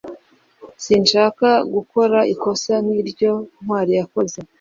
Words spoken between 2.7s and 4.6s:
nk'iryo Ntwali yakoze